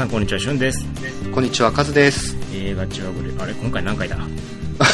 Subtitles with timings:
[0.00, 0.86] さんこんにちは、しゅんです。
[1.30, 2.34] こんにちは、カズです。
[2.54, 4.16] 映画チュアブル、あれ今回何回だ？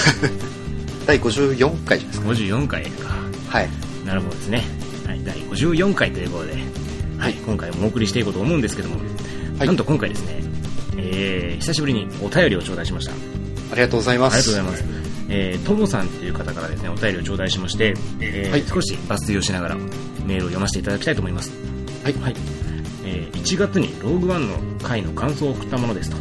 [1.07, 2.55] 第54回じゃないですか。
[2.57, 3.15] ?54 回か。
[3.49, 3.69] はい。
[4.05, 4.65] なるほどですね。
[5.07, 6.55] はい、第54回ということで、
[7.19, 8.97] はい、今回もお送りしていこうと思うんですけども、
[9.59, 10.43] はいなんと今回ですね、
[10.97, 13.13] えー、久しぶりにお便りを頂戴しました。
[13.13, 13.15] あ
[13.77, 14.35] りがとうございます。
[14.35, 15.07] ありがとうございます。
[15.29, 19.77] えー、ともさんという方からですね、お便りを頂戴しまして、えーはい少し抜粋をしながら
[20.27, 21.53] メールを読ませていただきたいと思います。
[22.03, 22.15] はい。
[22.15, 22.56] はい。
[23.37, 26.17] 1月にローグワンの回の感想を送ったものですと。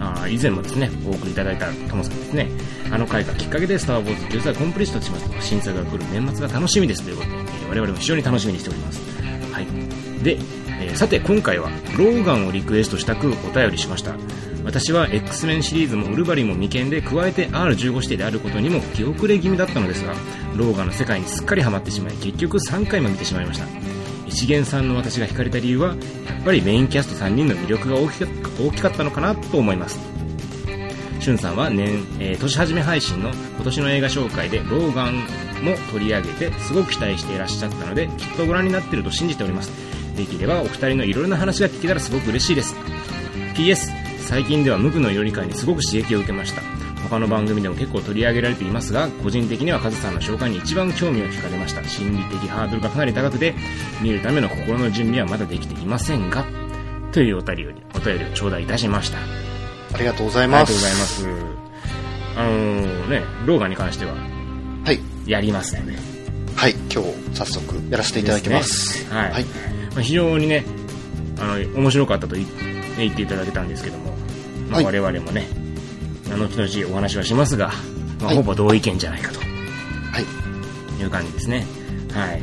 [0.00, 2.48] あ以前もですね、お送りいただいたともさんですね、
[2.90, 9.00] あの回がきっかけでスター・ウォーズ実はコンプリートしますと、新作が来る年末が楽しみですということで、え我々も非常に楽しみにしております。
[9.52, 9.66] はい。
[10.22, 10.38] で、
[10.80, 11.68] えーさて今回は
[11.98, 14.14] ローガンをリクエストしたくお便りしました。
[14.64, 20.12] 私は X メンシリーズもウルヴァリンも未見で加えて R15 指定であることにも気遅れ気味だったのですが
[20.56, 23.97] ローガンの世界にすっかりハマってしまい結局3回も見てしまいました
[24.28, 25.96] 一元さんの私が惹かれた理由はやっ
[26.44, 28.26] ぱりメインキャスト3人の魅力が大きか
[28.60, 29.98] 大きかったのかなと思います。
[31.20, 35.16] しゅんさんは年、えー年始め配信の今年の映画紹介でローガン
[35.64, 39.70] も取り上げてすごく期待していらっしゃったのできっとご覧になっていると信じております。
[40.16, 42.76] できればお二人のいろいろな話が聞けたらすごく嬉しいです。
[43.54, 43.90] PS
[44.20, 46.77] 最近では無垢の色理解にすごく刺激を受けました。
[47.02, 53.54] 他の番組でも結構取り上げられていますが個人的にはカズさんの紹介に一番興味を惹かれました心理的ハードルがかなり高くて
[54.02, 56.44] 見るための心の準備はまだできていませんが
[57.12, 59.18] というお便りをお便りを頂戴いたしました
[59.94, 60.66] ありがとうございあります。
[60.66, 61.28] がとうございます
[62.36, 64.12] あのーねローガンに関しては
[64.84, 65.00] はい。
[65.26, 65.92] やりますので
[66.56, 66.72] はい。
[66.92, 69.04] 今日、早速、やらせていただきます。
[69.08, 69.44] ねはいはい。
[69.44, 70.64] まあ、非常にね
[71.40, 72.44] あの面白かったと言
[72.98, 74.12] 言っていただけたんですけども、
[74.68, 75.46] まあ、はい我々もね、
[76.36, 77.68] 後々お話はしますが、
[78.20, 78.36] まあ、はい。
[78.36, 79.40] ほぼ同意見じゃないかと。
[79.40, 79.46] は
[80.20, 81.02] い。
[81.02, 81.66] いう感じですね。
[82.12, 82.42] はい。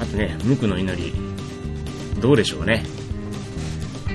[0.00, 1.12] あとね無垢の祈り。
[2.20, 2.84] どうでしょうね。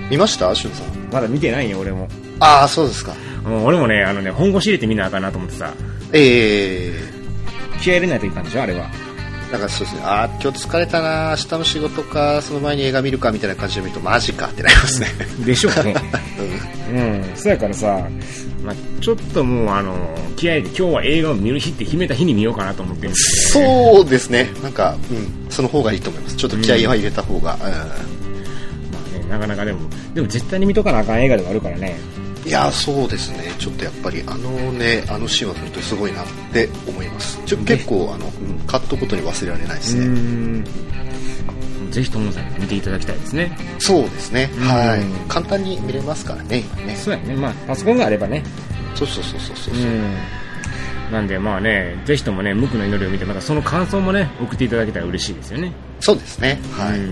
[0.09, 0.53] 見ました？
[0.55, 0.87] しゅんさん。
[1.11, 2.07] まだ見てないよ俺も。
[2.39, 3.13] ああ、そうですか。
[3.45, 5.73] うん俺もねあのね本腰入れてみなあかんなと思ってさ。
[6.13, 7.17] ええ。
[7.81, 8.89] 気合い入れないといかんでしょあれは。
[9.49, 10.01] ー、なんかそうですね。
[10.03, 15.07] ああ、今日疲れたな明日の仕事か、その前に映画見るか、みたいな感じで見ると、マジかってなりますね。
[15.45, 15.95] でしょうね。
[16.89, 16.97] うん。
[16.97, 18.07] うん、そやからさ、
[18.67, 19.95] まあ、ちょっともうあの
[20.35, 24.49] 気合いで今日は映画を見る日って決めた日に見ようかなと思ってるんですけど、ね、そうですね。
[24.61, 25.49] なんか、うん。
[25.49, 26.35] その方がいいと思います。
[26.35, 27.55] ちょっと気合は入れた方が。
[27.55, 27.71] うんまあ
[29.17, 31.97] ね、なかなかでも、でも絶対に見とかなあかん映画ではあるからね。
[32.45, 40.63] いやそうですねちょっとやっぱりあのねあのシーンは本当にすごいなって思いますちょ結構あの、うん、カットごとに忘れられないですうねん。
[41.91, 43.57] ぜひともさんに見ていただきたいですね。
[43.79, 47.35] そうですねうんはい簡単に見れますからね今ねそうやね。
[47.35, 48.43] まあ、パソコンがあればね。
[48.95, 50.17] そうそうそうそうそうう、ん。
[51.11, 55.71] なんでまあね、ぜひともね、無垢の祈りを見て、またその感想もね、送っていただけたら嬉しいですよね。
[55.99, 57.11] そうですねはい、うん。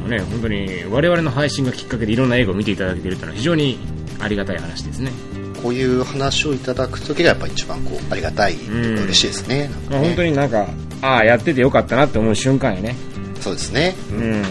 [0.00, 3.78] もうね、本当に我々の配信がきっかけでいろんな映画を見ていただけているというのは非常に
[4.20, 5.10] ありがたい話ですね。
[5.62, 10.68] こういう話をいただく時がやっぱ一番こうありがたい嬉しいですね,、なんかまあ、ね本当になんか、
[11.02, 12.94] ああ、やっててよかったなって思う瞬間やね。
[13.46, 14.42] そうですねうん。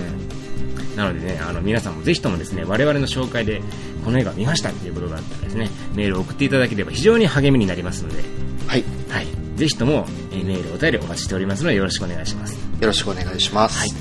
[0.95, 3.61] なのでね、あの、皆さんもぜひともですね、我々の紹介で、
[4.05, 8.23] この映画見ましたっていうことがあったらですね、メールを送っていただければ非常に励みになりますので、
[8.67, 9.27] はいはい。
[9.57, 12.53] ぜひとも、えーメール、お便りお待ちしておりますので、よろしくお願いします。
[12.53, 13.91] よろしくお願いしますはい。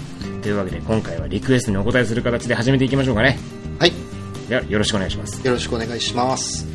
[0.43, 3.37] というわけで、今回はリクエストにお答えする形で始めていきましょうかね。
[3.81, 3.93] はい、
[4.49, 5.45] では、よろしくお願いします。
[5.45, 6.74] よろしくお願いします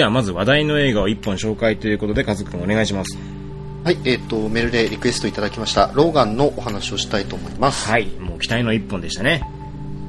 [0.00, 3.18] では、まず話題の映画を一本紹介ということで、カズくんお願いします。
[3.84, 8.06] はいえっ、とメールでリクエストいただきましたローガンのお話をしたいと思いますはい。
[8.18, 9.42] もう期待の一本でしたね。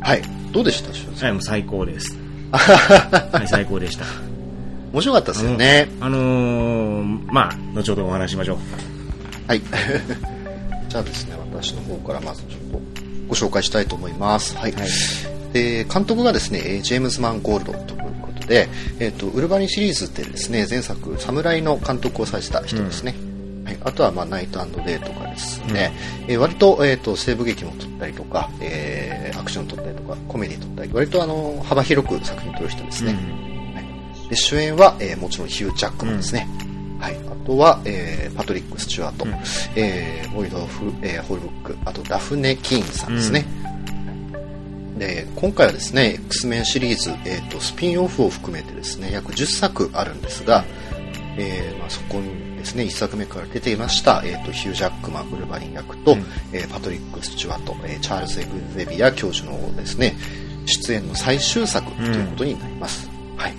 [0.02, 0.22] はい
[0.54, 1.26] どうでした？
[1.26, 2.18] はい、もう最高です。
[2.52, 4.06] はい、最高でした。
[4.94, 5.90] 面白かったですよね。
[6.00, 8.58] あのー、まあ、後ほどお話ししましょう。
[9.48, 9.62] はい。
[10.88, 12.82] じゃあですね、私の方からまずちょっと
[13.28, 14.56] ご紹介したいと思います。
[14.56, 14.72] はい。
[14.72, 14.90] はい
[15.52, 18.02] で監督がですね、えージェームズ・マン・ゴールドと
[18.52, 18.68] で、
[19.00, 23.16] えっ、と、ウルバリンシリーズってですね、前作、侍の監督をされてた人ですね。
[23.64, 25.94] はい、あとは、まあ、ナイトデーとかですね、
[26.28, 36.48] えー割と,、えー、と西部劇も撮ったりとか、えーアクション撮ったりとかコメディ撮ったり割とあの幅広く作品撮る人ですね、はい、で主演は、えーもちろんヒュー・ジャックマンですね、
[37.00, 39.32] はい、あとは、えーパトリック・スチュワート、うん。
[39.76, 41.78] えーボイドフ、えーホルブック。
[41.86, 43.46] あとダフネ・キーンさんですね、
[45.02, 50.64] で今回はですね X メンシリーズ、えー、とスピンオフを含めてですね約10作あるんですが、
[51.40, 56.20] えーまあ、そこにですね1作目から出ていました、えー、とヒュー・ジャックマンウルヴァリン役と、うん。
[56.54, 60.16] えーパトリック・スチュワート、えーチャールズ・エグゼビア教授のですね
[60.68, 63.56] 出演の最終作ということになります、はい。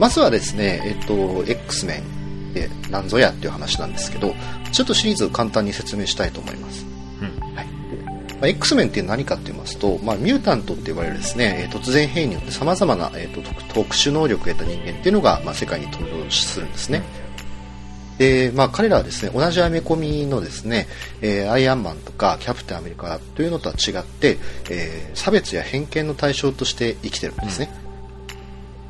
[0.00, 4.34] まずはですね、えっと、X メンって何ぞやっていう話なんですけど、
[4.72, 6.93] ちょっとシリーズを簡単に説明したいと思います。
[8.40, 13.40] まあ、X メンって何かって言いますと、まあ、ミュータントって言われるですね、突然変異によって様々な、えっと、
[13.72, 17.02] 特殊能力を得た人間っていうのが、まあ、世界に登場するんですね。
[18.18, 20.86] で、まあ、彼らはですね、同じアメコミのですね、
[21.20, 24.38] えー、アイアンマンとかキャプテンアメリカというのとは違って、
[24.70, 27.70] えー、差別や偏見の対象として生きてるんですね。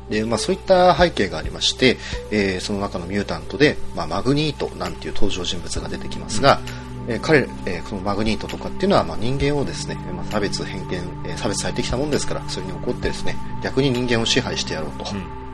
[0.09, 1.97] うん、で、まあ、そういった背景がありまして、
[2.31, 15.05] えー、その中のミュータントで、まあ、マグニートなんていう登場人物が出てきますが、うん、えー、彼、えー、そのマグニートとかっていうのは、まあ、人間をですね、まあ、差別、偏見、えー、差別されてきたもんですから、それに怒ってですね、逆に人間を支配してやろうと。
[15.11, 15.45] うん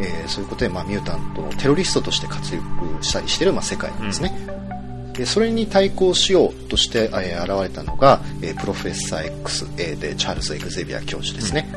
[0.00, 2.64] えー、そういうことで、まあ、ミュータントのテロリストとして活躍
[3.00, 4.32] したりしてる、まあ、世界なんですね。
[5.12, 11.68] でそれに対抗しようとして、えー、現れたのが、えー、プロフェッサー X、えー、でチャールズ・エグゼビア教授ですね。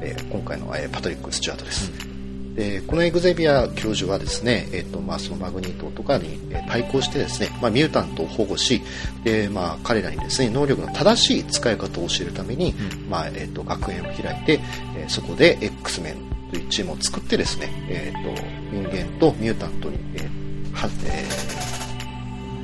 [0.00, 2.13] えー、今回の、えー、パトリック・スチュアートです。
[2.54, 8.80] でこのエグゼビア教授はですね、えーとまあ、そのマグニートとかに対抗してですね、まあ、ミュータントを保護し
[9.24, 14.60] で、まあ、彼らにですね能力の正しい使い方を教えるために、うん、まあえーと、学園を開いて、
[14.96, 16.16] えー、そこで X メン
[16.52, 18.40] というチームを作ってですね、えーと、
[18.70, 21.24] 人間とミュータントに、えーはえ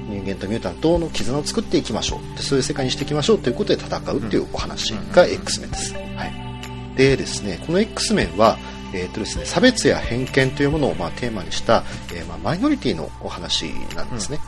[0.08, 2.36] ー、人間とミュータントの絆を作っていきましょう。
[2.36, 8.56] でそういう世界にしていきましょうということで戦うっていうお話が X メンです、はい、でですねこの X メンは
[8.92, 14.40] えーとですね、差別や偏見というものを、まあ、テーマにした、えー、まあ、マイノリティのお話なんですね。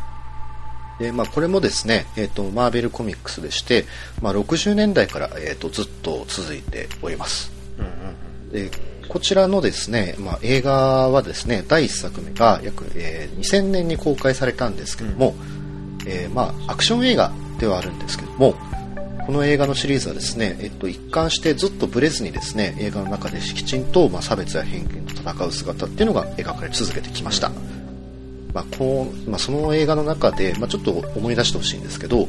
[1.01, 3.85] うん、でまあ、これもですね、えーと、マーベルコミックスでして、
[4.21, 7.53] まあ、60年代から、えーと、ずっと続いております。
[7.79, 8.71] うんうん、で
[9.09, 15.35] こちらのですね、まあ、映画はですね第1作目が約、えー、2000年に公開されたんですけども、
[16.01, 18.55] うん、えー、まあ、アクション映画ではあるんですけども
[19.27, 27.51] この映画のシリーズはですね、えっと、一貫してずっとブレずにですね映画の中できちんと、まあ、差別や偏見と戦う姿っていうのが描かれ続けてきました、
[28.53, 32.27] まあこうまあ、その映画の中で、まあ、ちょっと思い出してほしいんですけど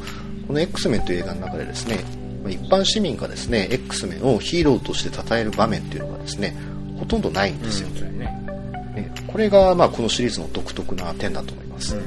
[0.48, 2.00] この X メンという映画の中でですね
[2.48, 6.56] 一般市民がですね X メンをヒーローとして称える場面っていうのがですね
[7.00, 12.04] ほとんどないんですよ、うんね、これがまあこのシリーズの独特な点だと思います、うん、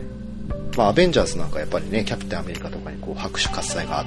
[0.76, 4.04] まあ、アベンジャーズなんかやっぱりねキャプテンアメリカとかにこう拍手喝采が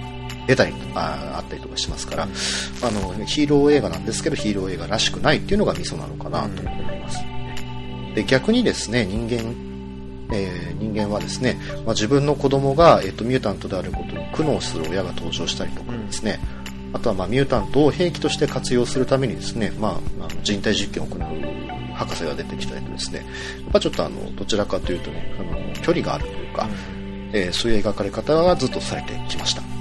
[0.50, 7.20] 出たりああったりとかしますから、あのヒーロー映画なんですけどヒーロー映画らしくないっていうのがミソなのかなと思います、
[8.16, 9.54] で逆にですね人間
[10.32, 16.40] えー、人間はですね、まあ、自分の子供が、えーと、ミュータントであることに苦悩する親が登場したりとかですね、
[16.90, 16.96] うん。
[16.96, 23.26] あとはまあミュータントを兵器として活用するためにですね、まあ、人体実験を行う博士が出てきたりとですね、
[23.64, 26.72] やっぱちょっとあの、どちらかというとね、あの、距離があるというか、うん、
[27.34, 29.79] えー、そういう描かれ方がずっとされてきました。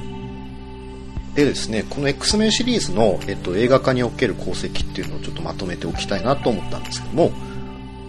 [1.38, 7.31] でですね、この X メンシリーズの、えっと、映画化における功績っていうのをちょっとまとめておきたいなと思ったんですけども、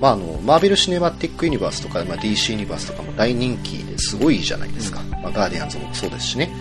[0.01, 6.51] まあ、あのマーベル・シネマティック・ユニバースとか、まあ、DC ユニバースとかも大人気ですごいじゃないですか、まあ、ガーディアンズもそうですしね。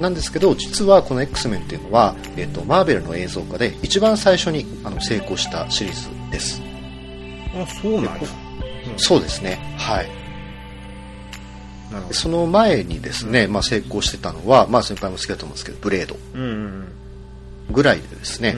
[0.00, 6.60] なんですけど実はこの X メンっていうのは、えーと、マーベルの映像化で一番最初にあの成功したシリーズです。
[7.54, 8.34] あそうなんです。
[8.96, 9.60] そうですね。
[9.78, 10.25] はい
[12.12, 16.16] その前にですね、うん、まあ、成功してたのは、まあ、先輩も好きだと思うんですけどブレード。
[17.70, 18.56] ぐらいでですね、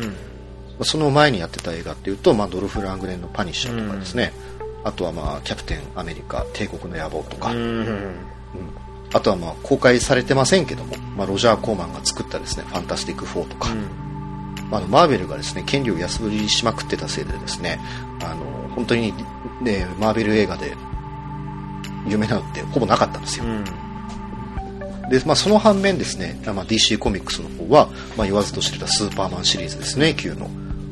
[0.79, 4.33] うん、その前にやってた映画っていうと、まあ、ドルフ・ラングレンの「パニッシャー」とかですね、
[4.83, 8.15] うん、あとは、まあ、キャプテンアメリカ帝国の野望とか、うん
[9.11, 13.71] あとはまあ公開されてませんけども、まあ、ロジャー・コーマンが作ったですね「ファンタスティック4」とか、
[14.71, 17.81] あ、マーベルがですね権利を安売りしまくってたせいでですね
[18.23, 19.15] あの本当に、
[19.63, 20.77] ね、マーベル映画で
[22.09, 23.65] 有名なのってほぼなかったんですよ、うん、
[25.11, 30.49] でまあ、その反面ですね、まあ、DC コミックスの方は、まあ、言わずと知れたスーパーマンシリーズですね旧の。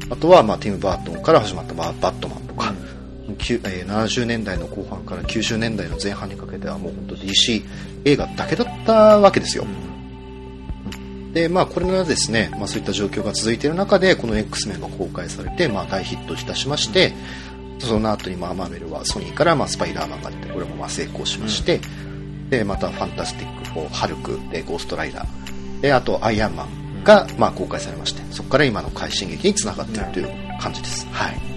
[0.08, 2.87] あとは、まあ、ティム・バートンから始まった、まあ、バットマンとか、うん。
[3.28, 7.64] え70年代の後半から90年代の前半にかけてはもう本当 DC
[8.04, 9.66] 映画だけだったわけですよ。
[11.32, 17.12] で、まあこれがですね、まあそういった状況が続いている中で、この X メンが公開されて、まあ大ヒットいたしまして、
[17.78, 21.80] その後にまあマーベルはソニーからまあスパイダーマンが出て、これもまあ成功しまして、
[22.50, 31.06] で、またファンタスティック4、ハルク、で、ゴーストライダー、で、あとアイアンマンがまあ公開されまして、そこから今の快進撃につながっているという感じです。
[31.12, 31.56] はい。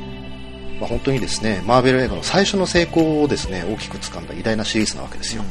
[0.79, 5.43] まあ、本当にですねマーベル映画の最初の成功をですね大きく掴んだ偉大なシリーズなわけですよ、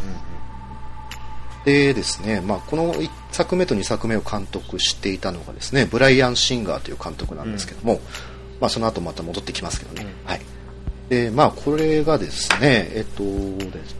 [1.64, 8.00] でですね、まあ、この1作目と2作目を監督していたのがですねブライアン・シンガーという監督なんですけども、うん、
[8.60, 10.40] まあ、その後また戻ってきますけどね、うん、はい
[11.08, 13.96] でまあ、これがですねえっとです。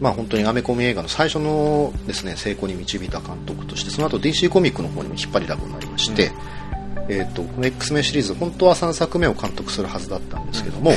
[0.00, 6.62] まあ、本当にアメコミ映画の最初のですね成功に導いた監督としてその後 DC コミックの方にも引っ張りだこになりまして、うん
[7.08, 10.92] えーと、この X メンシリーズ本当は3作目を監督するはずだったんですけども、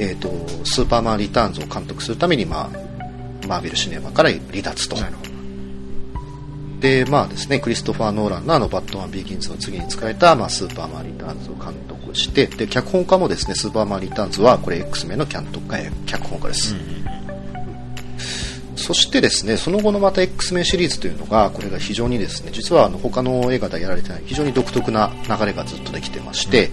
[0.00, 0.28] えーと、
[0.64, 4.96] スーパーマンリターンズを監督するために、まあ、マーベルシネマから離脱と。
[6.80, 15.60] で、まあですね、クリストファー・ノーランのあのバットマン・ビギンズの次に控えた、まあ、スーパーマン・リターンズを監督して、で、脚本家もですね、スーパーマン・リターンズは、これ X メンのキャント
[16.06, 16.74] 脚本家です。
[16.74, 17.04] うん
[18.84, 26.70] そしてですね、その後のまた X メンシリーズというのが、これが非常にですね、実はあの他の映画ではやられてない非常に独特な流れがずっとできてまして、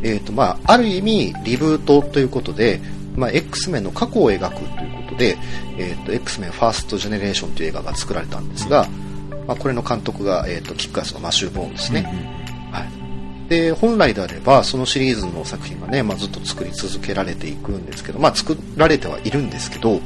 [0.00, 2.80] うん、えっ、ー、とまあ、ある意味リブートということで、
[3.16, 5.36] まあ、X メンの過去を描くということで、
[5.76, 8.88] えっ、ー、と、X メンファーストジェネレーションという映画が作られたんですが、
[9.46, 12.02] まあ、これの監督が、えっ、ー、と、キックアスのマシュー・ボーンですね。
[12.02, 12.41] はい。
[13.52, 20.00] で、本来であれば、そのシリーズの作品がね、まあ、ずっと作り続けられていくんですけど、まあ、作られてはいるんですけど、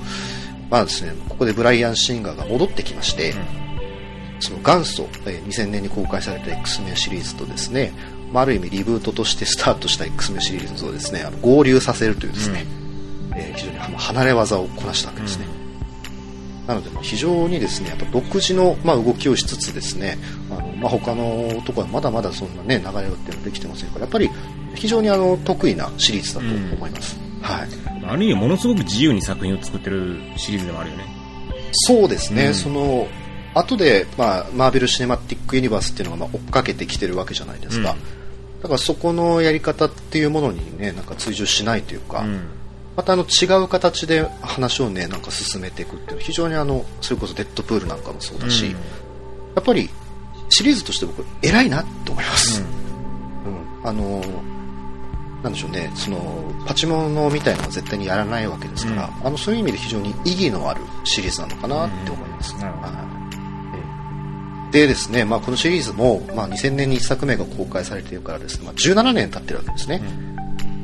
[0.68, 3.36] まあですね、ここでブライアン・シンガーが戻ってきまして、うん、
[4.40, 7.92] その元祖、えー、2000年に公開された X メンシリーズとですね、
[8.32, 12.66] まあ、ある意味リブートとしてスタートした X メンシリーズをですね、あの合流させるというですね、
[13.30, 15.46] うん、えー、非常に離れ技をこなしたわけですね。
[15.46, 15.65] うん、
[16.66, 20.18] なので、非常にですね、やっぱ独自の、まあ、動きをしつつですね、
[20.50, 24.30] あのまあ、他のところはまだまだそんなね、流れってできてませんから、やっぱり
[24.74, 27.18] 非常にあの得意なシリーズだと思います。
[27.40, 27.68] はい。
[28.08, 31.04] ある意味ものすごく自由に作品を作ってるシリーズでもあるよね。
[31.72, 33.08] そうですね、うん、その、
[33.54, 37.92] 後で、まあ、マーベル・シネマティック・ユニバースっていうのがまあ追っかけてきてるわけじゃないですか。
[37.92, 42.40] うん、だからそこのやり方っていうものにね、なんか追従しないというか、うん、
[42.96, 48.74] またあの違う形で話をね、なんか進めていくっていうのは非常にあの、それこそデッドプールなんかもそうだし、
[49.54, 49.90] やっぱり
[50.48, 52.62] シリーズとして僕偉いなって思います。
[52.62, 54.22] うん、あの
[55.42, 62.54] なんでしょうね、そのパチモノみたいなのは絶対にやらないわけですから、うん、あのそういう意味で非常に意義のあるシリーズなのかなって思います。
[62.54, 62.58] う
[64.68, 70.02] ん、でですね、まあ、このシリーズも、まあ、2000年に1作目が公開されているからですね、まあ、17年経ってるわけですね。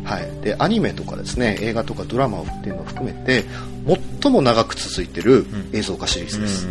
[0.03, 3.45] うん、はい、でアニメとかですね映画とかドラマっていうのを含めて
[4.21, 6.67] 最も長く続いてる映像化シリーズです。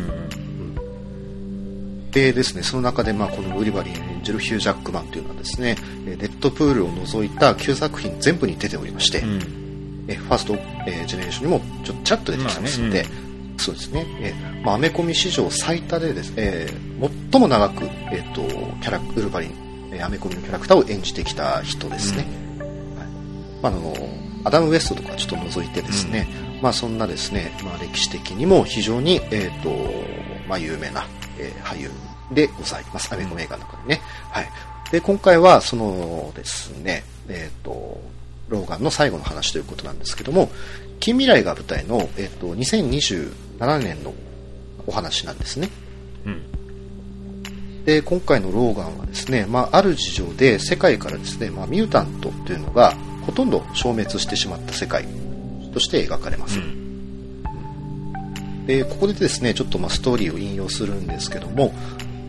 [2.12, 10.56] でですね、その中で、まあ、このウリバリー演じるヒュー・ジャックマンというのはですね、デッドプールを除いた9作品全部に出ておりまして、うん、えファースト、
[10.88, 13.16] えー、ジェネレーションにもちょっとちらっと出てきてますので、まあね。
[13.54, 18.42] うん、そうですね、えーまあ、アメコミ史上最多でです、えー、最も長く、えーと、
[18.82, 19.52] キャラウルバリン、
[19.94, 22.26] えー、アメコミのキャラクターを演じてきた人ですね。
[22.28, 22.32] うん。
[22.34, 22.41] はい
[23.62, 23.94] まあ、あの
[24.44, 26.28] アダム・ウエストとかちょっと除いてですね、
[26.62, 29.70] まあ、そんなですね、まあ、歴史的にも非常に、えーと
[30.48, 31.06] まあ、有名な、
[31.38, 31.92] えー、俳優
[32.34, 33.14] でございます。
[33.14, 34.02] アメコミ映画の中でね。
[34.32, 34.50] はい。
[34.92, 38.02] で、今回は、そのですね、えっ、ー、と、
[38.50, 40.50] ローガンの最後の話ということなんですけども、
[41.00, 44.14] 近未来が舞台の、えっ、ー、と、2027年の
[44.88, 45.70] お話なんですね。
[46.26, 47.86] うん。
[47.86, 52.94] で、今回のローガンはですね、まあ、ある事情で世界からですね、まあ、ミュータントというのが
[53.26, 55.06] ほとんど消滅してしまった世界
[55.74, 56.60] として描かれます。
[56.60, 57.46] うん。
[58.66, 61.74] でここでですねちょっとまあストーリーを引用するんですけども、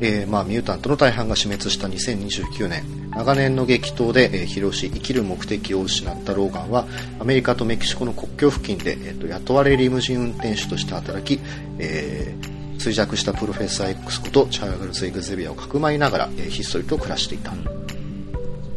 [0.00, 6.86] えー、まあ、ミュータントの大半が死滅した2029年長年の激闘で、え労し生きる目的を失ったローガンは
[7.20, 11.40] アメリカとメキシコの国境付近で、えーと、雇われリムジン運転手として働き、
[11.78, 17.52] えー、衰弱したプロフェッサー X ことチャールズ・エグゼビアをかくまいながら、えー、ひっそりと暮らしていた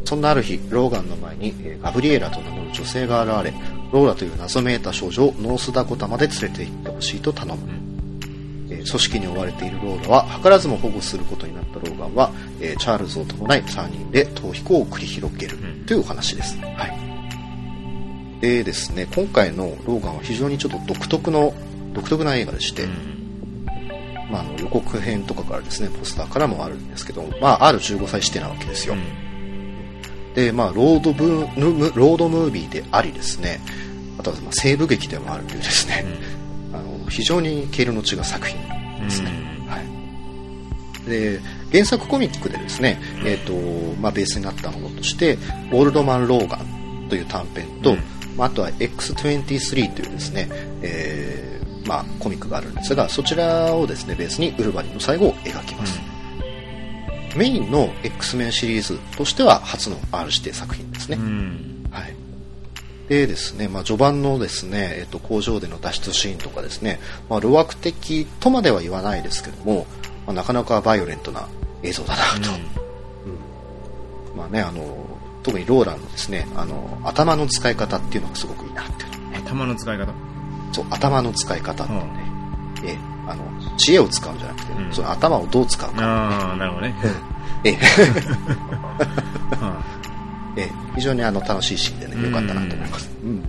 [0.06, 3.60] そんなある日ローガンの前に、えー、ガブリエラと名乗る女性が現れ
[3.92, 7.86] ローラという謎めいた少女をノースダコタまで連れて行ってほしいと頼む
[8.68, 16.56] 組織に追われているローラは図らずも保護することになったローガンは、えー、チャールズを伴い3人で逃避行を繰り広げるというお話です。
[16.58, 18.40] はい。
[18.40, 21.52] でですね、今回のローガンは非常にちょっと独特の、
[21.94, 22.86] 独特な映画でして、
[24.30, 28.94] まあ、あの予告編とかからですね、ポスターからもあるんですけど、まあ、ある15歳指定なわけですよ。
[30.36, 33.58] で、まあ、ロードブロードムービーでありですね、
[34.18, 36.04] あとは、まあ、西部劇でもあるというですね、
[36.72, 38.58] あの非常に経路の違う作品
[39.02, 39.30] ですね。
[39.66, 39.80] は
[41.06, 41.40] い、で
[41.72, 45.38] 原作コミックでですね、えーとまあ、ベースになったものとして
[45.72, 50.48] 「オールドマン・ローガン」という短編と、うん、あとは X23 というですね、
[50.82, 56.15] えーまあ、コミックがあるんですがそちらをですねベースにウルヴァリンの最後を描きます、うん、
[57.36, 62.14] メインの X メンシリーズとしては初の R 指定作品ですね、うん、はい。
[63.08, 69.86] でですね、まあ、序盤のですね、えっと、工場での脱出シーンとかですね、まあ、路悪的とまでは言わないですけども、
[70.26, 71.48] まあ、なかなかバイオレントな
[71.82, 72.50] 映像だなと。
[72.50, 73.32] うん、
[74.32, 74.82] うん、まあね、あの、
[75.42, 79.04] 特にローランのですね、あの、頭の使い方っていうのがすごくいいなって。
[79.04, 80.12] いう、ね、頭の使い方。
[80.72, 82.30] そう、頭の使い方ってね、
[82.82, 83.44] うん、えあの、
[83.76, 86.94] 知恵を使うんじゃなくて、うん、その頭をどう使うか、ね、ああ、なるほどね。
[87.64, 87.78] ええ。
[90.56, 93.42] え非常にあの楽しいシーンでね良かったなと思います、うん。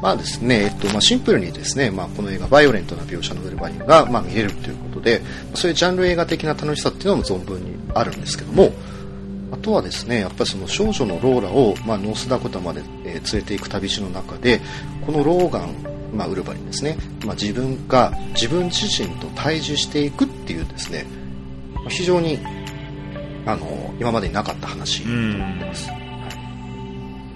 [0.00, 5.22] まあですね、えっとまあ、シンプルにですね、まあ、この映画バイオレントな描写のウルヴァリンが、まあ、見れるということで
[5.54, 8.72] そういうジャンル映画的な楽しさっていうのも存分にあるんですけども
[9.52, 14.60] あとはですねやっぱりその少女のローラを、まあ、ノースダコタまで、えー連れていく旅路の中で
[15.06, 15.74] このローガン、
[16.12, 21.06] まあ、ウルヴァリンですね、まあ、自分が自分自身と対峙していくっていうですね
[21.74, 22.38] まあ非常に
[23.46, 25.88] あの今までになかった話になってます、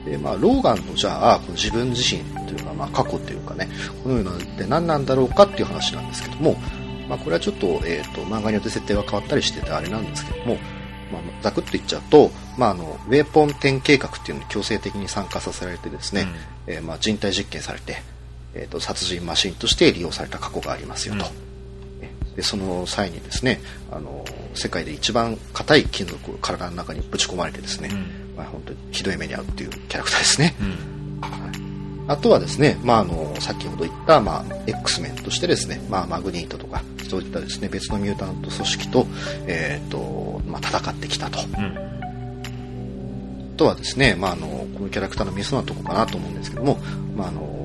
[0.04, 3.68] でまあ、ローガンのじゃあこの自分自身というのは、まあ、過去というかね
[4.04, 6.56] このようなって何なんだろうかっていう話なんですけども、
[7.08, 10.54] まあ、これはちょっと,、えー、と漫画によって設定は変わったりしててあれなんですけども、
[11.12, 16.28] まあ、ざくっと言っちゃうと、まあ、あのウェポン10計画っていうのに強制的に参加させられてですね、
[16.68, 17.96] えーまあ、人体実験されて、
[18.56, 21.26] えー、と殺人マシンとして利用された過去がありますよと。
[22.34, 23.60] でその際にですね
[23.90, 24.22] あの
[24.54, 27.90] 世界で一番硬い金属を体の中にぶち込まれてですね、
[28.36, 30.54] まあ、本当にひどい目に遭うっていうキャラクターですね、
[32.08, 39.06] あとはですね、まあ、あの先ほど言った、まあ、X メンとしてですね、まあ、マグニートとかそういったですね別のミュータント組織と,、
[39.46, 41.44] えーとまあ、戦ってきたと、あ
[43.56, 46.78] とはですね、まあ、あのこのキャラクターのミソなとこかなと思うんですけども、
[47.16, 47.55] まあ、あの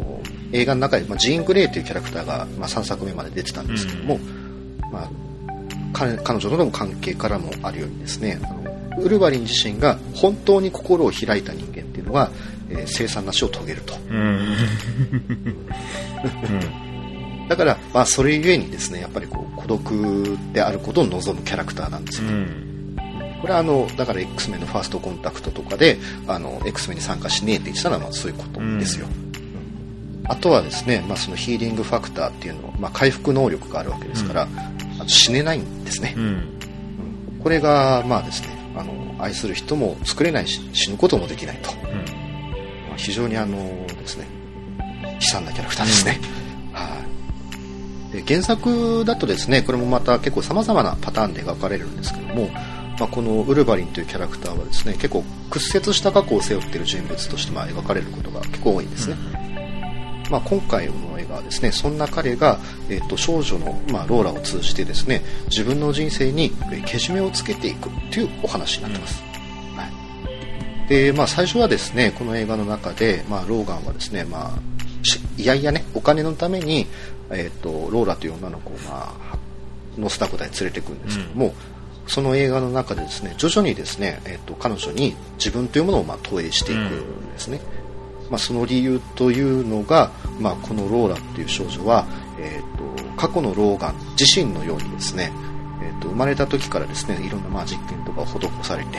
[0.54, 4.20] 映画の中で、まあ、ジーン・グレイというキャラクターが、まあ、3作目まで出てたんですけども、
[4.92, 5.10] まあ、
[5.94, 8.62] 彼彼女との関係からもあるようにですねあの
[9.02, 12.30] ウルヴァリン自身が本当に心を開いた人間っていうのは、
[12.70, 13.94] えー凄惨な死を遂げると。
[17.50, 22.30] だから、まあ、それゆえにですねやっぱりこう孤独であることを望むキャラクターなんですよ、
[23.42, 29.31] これはあのだから X メンのファーストコンタクトとかであの X メンに参加しねえって言ってたのはまあそういうことですよ、うん
[30.26, 34.48] あとはですね、まあ、そのヒーリングファクターっていうの、まあ、回復能力があるわけですから、
[35.00, 36.16] あと死ねないんですね、
[37.44, 41.72] これがまあですねあの愛する人も作れないし死ぬこともできないと、
[42.88, 44.28] まあ非常にあのですね
[45.16, 46.20] 悲惨なキャラクターですね、
[46.72, 47.06] は
[48.14, 48.14] い。
[48.14, 52.50] で原作だとですねこれもまた結構様々なパターンで描かれるんですけども、
[53.00, 59.16] まあ、このウルヴァリンというキャラクターはですね結構屈折した過去を背負っている人物としてまあ描かれることが結構多いんですね、
[60.32, 62.58] まあ、今回の映画はですねそんな彼が、
[62.90, 69.22] えっと少女の、まあ、ローラを通じてですね自分の人生にえーけじめをつけていくというお話になってます、
[69.76, 69.86] は
[70.86, 70.88] い。
[70.88, 76.88] でまあ、最初はですねこの映画の中で、まあ、ローガンはですね、まあ、しいやいやねお金のために、
[77.30, 79.38] えっとローラという女の子を、まあ、
[79.98, 81.54] ノスタコダに連れていくんですけども、
[82.08, 87.60] その映画の中でですね徐々にですね、えっと彼女に自分というものをまあ投影していくんですね、
[88.30, 92.06] まあ、その理由というのが、まあ、このローラっていう少女は、
[92.40, 95.32] えー、と過去のローガン自身のようにですね、
[95.82, 98.98] えー、と生まれた時からですねいろんなまあ実験とかを施されて、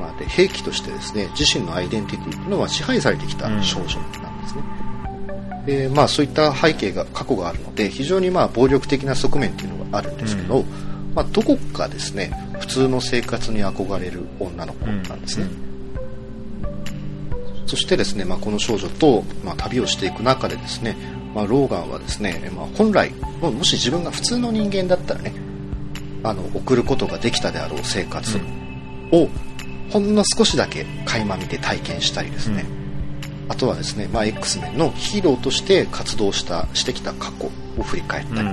[0.00, 4.62] まあ、で兵器としてですね自身のアイデンティティというのは支配されてきた少女なんですね。
[5.66, 10.62] でまあ、そういった背景が過去があるので非常にまあ暴力的な側面っていうのがあるんですけど、
[11.12, 15.65] まあ、どこかですね普通の生活に憧れる女の子なんですね。
[17.66, 20.96] そしてですね、まあ、この少女と、まあ、旅をしていく中でですね、
[21.34, 25.34] まあ、ローガンはですね、まあ、本来ももし自分が普通の人間だったらね
[26.22, 28.38] あの送ることができたであろう生活
[29.12, 29.28] を
[29.90, 32.64] ほんの少しだけ垣間見て体験したりですね、
[33.48, 38.48] あとはですね、まあ、X メンのヒーローとして活動したしてきた過去を振り返ったり、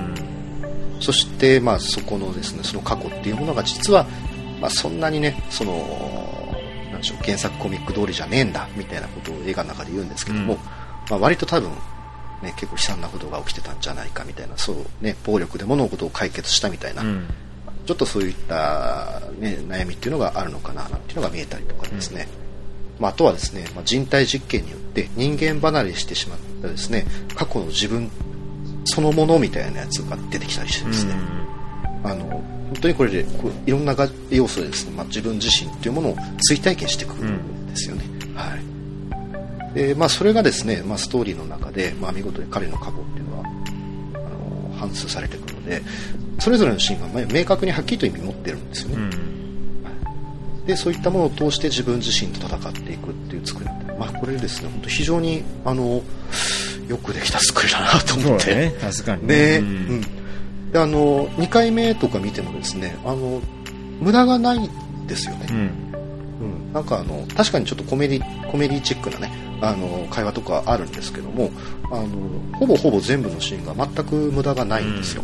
[1.00, 4.06] そして、まあ、そこのですねその過去っていうものが実は、
[4.60, 5.72] まあ、そんなにねその
[7.04, 7.18] しょう。
[7.24, 10.60] 原作コミック通りじゃねえんだみたいなことを映画の中で言うんですけども、うん。
[11.10, 11.70] まあ、割と多分、
[12.42, 17.02] ね、結構悲惨なことが起きてたんじゃないかみたいなそう、ね、暴力で物事を解決したみたいな、
[17.86, 22.28] ちょっとそういった、ね、悩みっていうのがあるのかななんていうのが見えたりとかですね、
[22.98, 28.10] まあ、あとはですね、まあ、人体実験によって人間離れしてしまったですね過去の自分
[28.84, 31.14] そのものみたいなやつが出てきたりしてですね、
[32.04, 32.42] あの本
[32.82, 36.16] 当にこれでこういろんなが要素でですね、まあ、自分自身というものを
[36.48, 38.04] 追体験してくるんですよね。
[38.34, 39.74] はい。
[39.74, 43.44] でまあ、それがですね、まあ、ストーリーの中で、まあ、見事に彼の過去っていうのは
[44.14, 45.82] あの反芻されてくるので
[46.38, 49.16] それぞれのシーンがまあ明確にはっきりと意味を持ってるんですよね。
[50.66, 56.02] でそういったものを通して自分自身と戦っていくっていう作りなんで、まあ、これですね本当非常にあの
[56.88, 58.54] よくできた作りだなと思って。
[58.54, 60.00] ね、確かにで、ううん。
[60.00, 60.04] ん、
[60.74, 63.40] であの2回目とか見てもですねあの
[64.00, 64.70] 無駄がない
[65.06, 65.56] ですよね、うん。
[66.40, 66.72] うん。
[66.72, 69.30] なんかあの確かにちょっとコメディコメディチックなね
[69.62, 71.50] あの会話とかあるんですけども
[71.92, 72.08] あの
[72.58, 75.22] ほぼほぼ全部のシーンが全く無駄がないんですよ、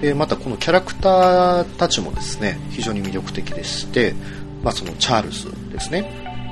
[0.00, 4.14] でまたこのキャラクターたちもですね非常に魅力的でして
[4.62, 6.10] まあ、そのチャールズですね、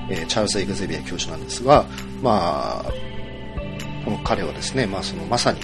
[0.08, 1.84] えーチャールズ・エグゼビア教授なんですが、
[2.22, 2.92] まあ、
[4.04, 5.60] この彼はですね、まあ、そのまさに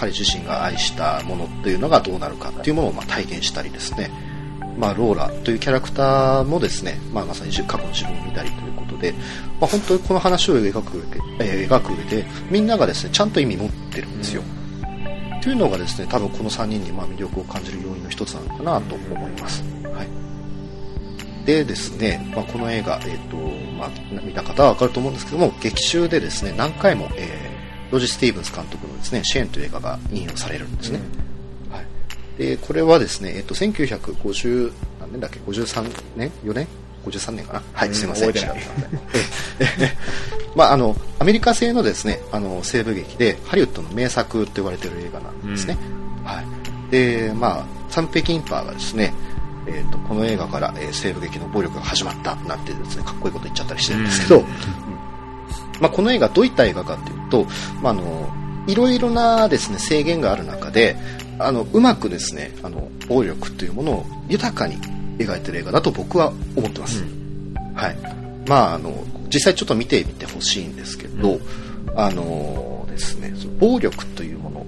[0.00, 4.10] 彼自身が愛したものというのがどうなるかというものをま体現したりですね、
[4.78, 9.12] まあ、ローラというキャラクターもですね、まあ、まさに過去の自分を見たりということで、
[9.60, 14.42] まあ、本当にこの話を描く上で、え描く上でみんながですねちゃんと意味持ってるんですよ。
[15.42, 19.62] というのがですね多分この3人にま魅力を感じる要因の一つなのかなと思います。
[19.84, 23.36] はい、でですね、ま、この映画、えーと
[23.76, 23.90] ま、
[24.22, 27.49] 見た方は分かると思うんですけども劇中でですね何回も、えー
[27.90, 31.00] ロジ・スティーブンス監督のですね「シェーン」という映画が引用されるんですね。
[31.70, 31.86] はい、
[32.38, 36.66] でこれはですね、えっと、1950何年だっけ？53年？4年
[37.04, 37.62] ？53年かな？
[37.72, 38.32] はい、うんすいません。
[38.32, 39.92] 覚えて
[40.54, 45.76] まああのアメリカ製のですねあの西部劇でハリウッドの名作と言われている映画なんですね、
[46.24, 46.90] はい。
[46.90, 49.12] でまあサンペキンパーがですね
[49.66, 54.44] えー、とこの映画から、えー西部劇の暴力が始まったなんてですねかっこいいこと言っちゃったりしてるんですけど、うん。
[55.80, 57.46] まあ、この映画どういった映画かというと、
[57.82, 58.28] まあ、あの
[58.66, 60.96] いろいろなですね制限がある中で
[61.38, 64.76] あのうまくですねあの暴力というものを豊かに
[65.18, 67.02] 描いてる映画だと僕は思ってます、
[67.74, 67.96] はい。
[68.46, 71.38] まああの実際ちょっと見てみてほしいんですけど、
[71.94, 74.66] あのですねその暴力というもの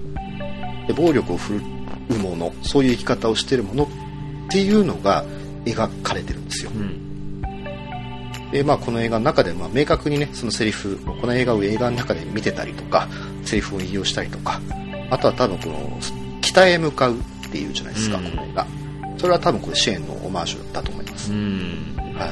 [0.87, 1.61] で暴力を振る
[2.09, 3.87] うものそういう生き方をしているものっ
[4.49, 5.23] ていうのが
[5.65, 7.12] 描かれてるんですよ、うん
[8.53, 13.07] で、まあ、この映画の中で、まあ、明確にね、そのセリフ、この映画を映画の中で見てたりとか、
[13.43, 14.61] セリフを引用したりとか、
[15.09, 15.99] あとは多分この、
[16.41, 18.67] 北へ向かうっていうじゃないですか、うんこの映画。
[19.17, 21.33] それは多分これシェーンのオマージュだと思います。
[21.33, 22.25] うんは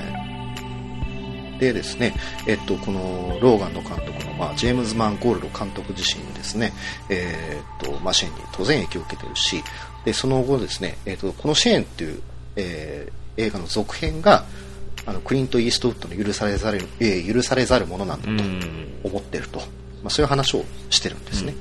[1.58, 1.60] い。
[1.60, 2.14] でですね、
[2.48, 6.72] えっと、このローガンの監督の、まあ、ジェームズ・マン・ゴールド監督自身にですね、
[7.10, 9.64] えーっと、まあ、シェーンに当然影響を受けてるし、
[10.06, 12.22] で、その後ですね、えっと、このシェーンっていう、
[12.58, 14.46] えー映画の続編が、
[15.06, 18.88] あの、クリント・イーストウッドの許されざる、えー許されざるものなんだとうん。
[19.04, 19.66] 思ってると、ま
[20.06, 21.54] あ、そういう話をしてるんですね。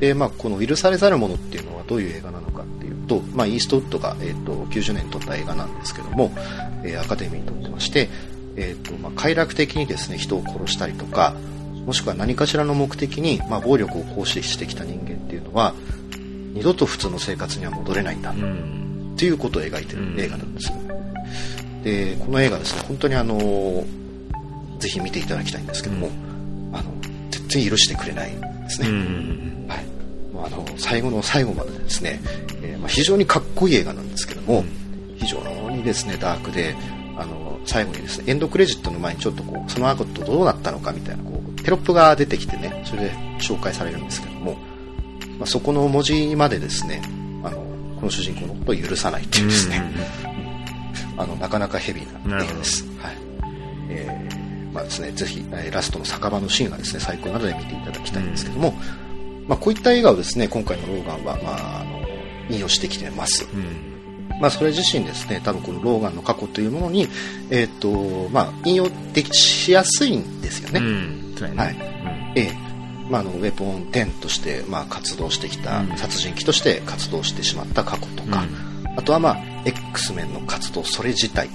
[0.00, 6.32] で、まあ、この許されざるものっていうのはどういう映画なのかっていうと、まあ、イーストウッドが、えー、と90年に撮った映画なんですけども、
[6.84, 8.08] えーアカデミーに撮ってまして、
[8.56, 11.34] えーとまあ、快楽的にですね人を殺したりとか
[11.86, 15.74] もしくは何かしらの目的に、まあ、暴力を行使してきた人間っていうのは
[16.52, 19.12] 二度と普通の生活には戻れないんだうん。
[19.14, 20.76] っていうことを描いてる映画なんですよ、
[21.82, 23.84] でこの映画ですね本当にあの
[24.78, 26.10] ぜひ見ていただきたいんですけども、
[26.72, 26.90] あの
[27.30, 29.84] 全然許してくれないですね、うんはい、
[30.34, 32.20] もうあの最後の最後までですね、
[32.62, 34.64] えーまあ、非常にかっこいい映画なんですけども、
[35.16, 35.38] 非常
[35.70, 36.74] にですねダークで
[37.16, 44.54] あの最後にですねエンドクレジットの前にちょっとこうその後どうなったのかみたいなこうテロップが出てきてねそれで紹介されるんですけども、
[45.38, 47.02] まあ、そこの文字までですね
[47.44, 47.58] あの
[47.96, 49.80] この主人公のことを許さないっていうですね、
[51.22, 52.84] あのなかなかヘビーな映画です。
[52.98, 53.16] はい。
[53.88, 58.74] えーまあですね、ぜひ、えーラストの酒場のシーンがですね、最高なので見ていただきたいんですけども、
[59.46, 62.00] まあこういった映画をですね、今回のローガンは、まあ、あの、
[62.48, 63.46] 引用してきてます。
[63.52, 64.40] うん。
[64.40, 67.08] まあそれ自身ですね、多分このローガンの過去というものに、
[67.50, 70.80] えっ、と、まあ引用できしやすいんですよね。
[70.80, 71.56] うん。
[71.56, 71.76] はい。
[72.34, 72.52] ええ
[73.10, 75.96] まあ、あのウェポン10として、まあ、活動してきた、うん。
[75.98, 78.44] 殺人鬼として活動してしまった過去とか、
[78.96, 81.48] あとは、まあ、X メンの活動それ自体。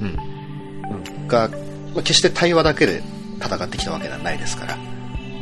[0.00, 1.26] うん。
[1.28, 1.48] が、
[1.94, 3.02] まあ、決して対話だけで
[3.38, 4.76] 戦ってきたわけではないですから、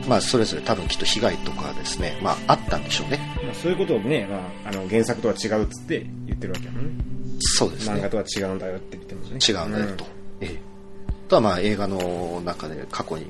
[0.08, 3.18] まあ、それぞれ多分きっと被害とかですね、まあ、あったんでしょうね。
[3.44, 7.04] まあそういうことをね、まあ、あの原作とは違うっつって言ってるわけやもんね。
[7.38, 7.96] そうですね。
[7.96, 8.10] 漫画。
[8.10, 9.58] とは違うんだよって言ってますね。
[9.60, 10.06] 違うんだよと。
[10.40, 10.60] ええ。
[11.08, 13.26] あとは、まあ、映画の中で過去に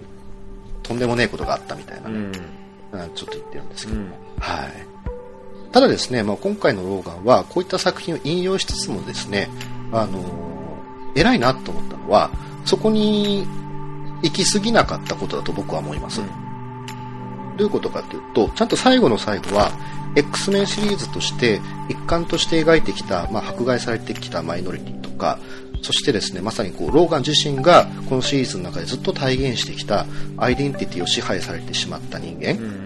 [0.83, 2.25] とんでもねえことがあったみたいなね、うん。
[2.25, 2.33] うん
[3.15, 4.13] ちょっと言ってるんですけど、うん。
[4.39, 4.96] はい。
[5.77, 9.51] ただですね、まあ、今回のローガンはこういった作品を引用しつつもですね、
[9.93, 10.57] あのー
[11.17, 12.31] 偉いなと思ったのは、
[12.65, 13.47] そこに
[14.23, 16.23] 行き過ぎなかったことだと僕は思います。
[16.23, 16.27] ど
[17.59, 19.71] ういうことかというと、ちゃんと最後の最後は、
[20.15, 21.61] X メンシリーズとして
[21.91, 25.39] 一環として描いてきた、まあ、迫害されてきたマイノリティとか、
[25.83, 30.07] そしてですね、まさにこう、ローガン自身がこのシリーズの中でずっと体現してきた
[30.39, 32.86] アイデンティティを支配されてしまった人間、うん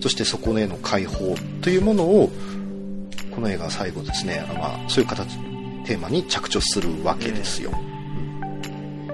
[0.00, 2.30] そしてそこへの解放というものを、
[3.30, 5.36] この映画は最後ですね、まあ、そういう形、
[5.84, 7.70] テーマに着地するわけですよ。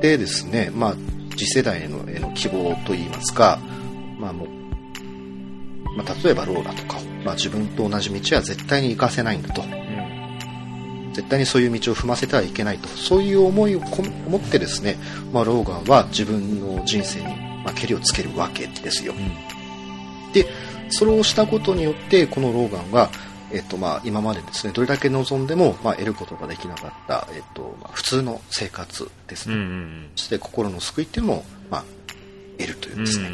[0.01, 0.97] でですね、まあ、
[1.37, 3.59] 次世代へのへの希望といいますか、
[4.18, 4.49] まあもう、
[5.97, 9.62] まあ、例えばローラとかを、まあ、自分と同じ道は絶対に行かせないんだと。
[11.12, 12.88] 絶対にそういう道を踏ませてはいけないと。
[12.88, 14.97] そういう思いをこ持ってですね、
[15.33, 17.27] まあ、ローガンは自分の人生に、
[17.64, 19.14] まあ、けりをつけるわけですよ。
[20.33, 20.47] で、
[20.90, 23.11] それをしたことによって、このローガンは、
[23.53, 31.85] えっとまあ、今までですねどれだけ望んでも、まあ、得ることができなかった、えっとまあ、普通の生活ですね、うんうんそして心の救いっていうのも、まあ、
[32.59, 33.05] 得るといううん。
[33.05, 33.31] ですね、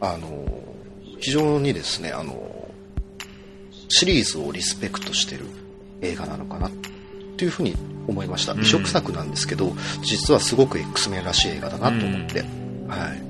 [0.00, 0.44] あの
[1.20, 2.68] 非常にですねあの
[3.88, 5.46] シリーズをリスペクトしてる
[6.00, 6.70] 映画なのかなっ
[7.36, 7.74] ていうふうに
[8.06, 8.52] 思いました。
[8.52, 8.62] うん。
[8.62, 12.40] 異色作なんですけど実はすごく X メンらしい映画だなと思って、
[12.86, 13.27] はい、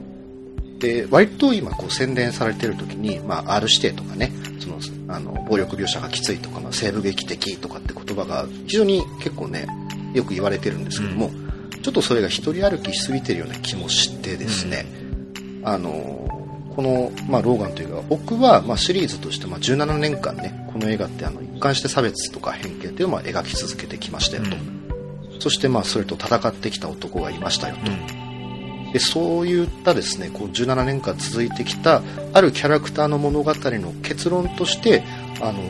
[0.78, 4.78] で割と今こう宣伝されてる時に、まあ、R 指定とかねその
[5.14, 9.66] あの暴力描写がきついとか、まあ、西部劇的とかって言葉が非常に結構ね
[10.14, 11.30] よく言われてるんですけども、
[11.82, 14.86] ちょっとそれが一人歩きしすぎてるような気もしてですね、
[15.64, 16.26] あの
[16.74, 28.27] この、まあ、ローガンというか僕は、まあ、シリーズとして、まあ、17年間ねこの映画ってあの一貫して差別とか偏見というのをまあ描き続けてきましたよと、そしてまあそれと戦ってきた男がいましたよと、
[28.92, 35.02] でそういったですねこう17年間続いてきたあるキャラクターの物語の結論として
[35.40, 35.60] あの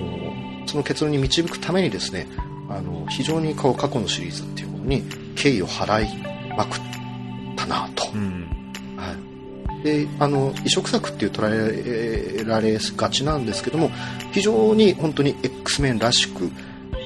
[0.66, 2.28] その結論に導くためにですね
[2.68, 5.02] あの非常にこう過去のシリーズっていうものに
[5.34, 6.22] 敬意を払い
[6.56, 6.80] まくっ
[7.56, 8.46] たなと、うん。
[8.96, 9.14] は
[9.80, 13.90] い、であの移植作っていう捉えられがちなんですけども
[14.32, 16.50] 非常に本当に X メンらしく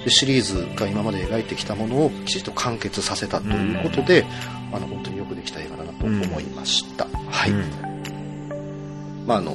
[0.05, 4.25] でシリーズが今まで描いてきたものをきちっと完結させたということで、
[4.73, 9.27] あの本当によくできた映画だなと思いました、はい、うん。
[9.27, 9.53] まあ、あの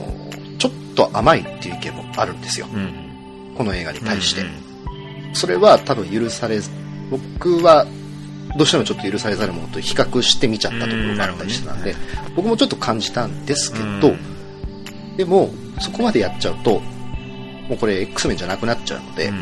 [0.58, 2.68] ちょっと甘いっていう意見もあるんですよ。
[2.74, 3.54] うん。
[3.56, 4.68] この映画に対して、うん
[5.34, 6.72] それは多分許されず
[7.12, 7.86] 僕は
[8.58, 11.96] どうしてもちょっと許されざるものと比較してみちゃったところがあったりしたので、
[12.36, 14.16] 僕もちょっと感じたんですけど、
[15.16, 16.80] でもそこまでやっちゃうと
[17.70, 19.36] もうこれ X メンじゃなくなっちゃうので、うん。
[19.36, 19.40] う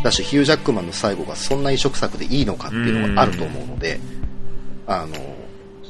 [0.00, 0.02] ん。
[0.02, 4.00] だしヒュージャックマンの最後がそんな移植作でいいのかっていうのがあると思うので、
[4.86, 5.16] あの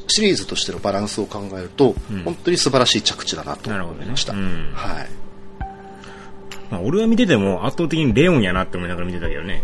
[0.07, 2.23] シリーズとしてのバランスを考えると、うん。
[2.25, 3.71] 本当に素晴らしい着地だなと。
[3.71, 4.73] 思いました、うん。
[4.75, 5.09] はい。
[6.71, 9.63] まあ、俺は見てても圧倒的にレオンやなって思いながら見てたけどね。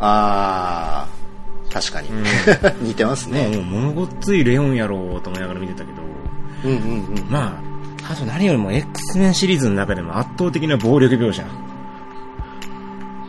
[0.00, 2.08] あー確かに、
[2.80, 6.02] 似てますね、ね、もう物ごっついレオンやろうと思いながら見てたけど、
[6.64, 7.26] うんうんうん。
[7.28, 7.60] ま
[8.06, 11.44] あ、あと何よりも X メンシリーズの中でも圧倒的な暴力描写。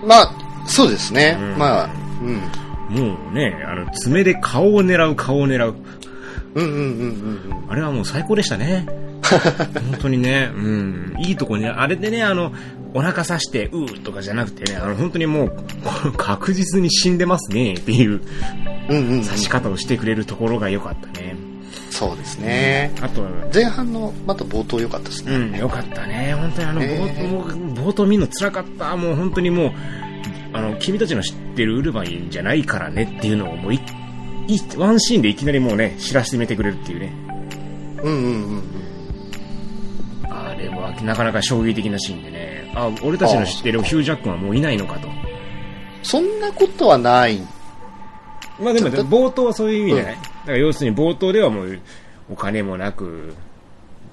[0.06, 0.34] まあ
[0.65, 1.58] そうですね、うん。
[1.58, 1.89] まあ
[2.21, 2.41] うん
[2.89, 5.75] もうね、あの、爪で顔を狙う、顔を狙う。
[6.56, 8.88] うんうんうんうんうんあれはもう最高でしたね。
[9.30, 11.15] 本当にね、うん。
[11.19, 12.52] いいとこに、あれでね、あの、
[12.95, 15.52] お腹刺して、うーとかじゃなくてね、あの、本当にもう、
[16.17, 18.21] 確実に死んでますね、っていう
[18.89, 21.36] うんうんうん刺し方をしてくれるところが良かったね。
[21.91, 26.36] そうですねあと、前半のまた冒頭良かったですね、うん、良かったね。
[26.39, 28.95] 本当にあの、ね冒頭、冒頭見るの辛かった。
[28.95, 29.71] もう本当にもう、
[30.53, 33.79] あの、君たちの知ってるウルバインじゃないからねっていうのをもうい、
[34.47, 37.13] いワンシーンでいきなりもうね、知らせてみてくれるっていうね。
[38.03, 38.33] うんうんうん。
[38.33, 38.63] うん。
[40.29, 45.07] あれはなかなか衝撃的なシーンでね、あ、俺たちの知ってるヒュージャックはもういないのかと。
[46.01, 47.39] そんなことはない。
[48.59, 51.79] まあでも、冒頭はそういう意味じゃない、だから要するに冒頭ではもう、
[52.31, 53.33] お金もなく、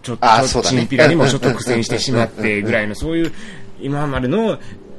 [0.02, 3.32] ちょっと、チンピラにもちょっと苦戦してしまってぐらいの、そういう、
[3.80, 4.58] 今までの、